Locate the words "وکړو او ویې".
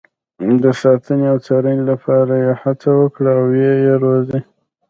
2.99-3.93